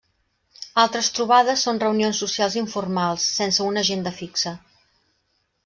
Altres 0.83 1.09
trobades 1.17 1.65
són 1.67 1.81
reunions 1.83 2.23
socials 2.25 2.57
informals, 2.63 3.29
sense 3.37 3.69
una 3.69 3.87
agenda 3.89 4.15
fixa. 4.25 4.57